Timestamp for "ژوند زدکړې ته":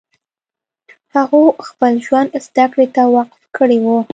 2.05-3.03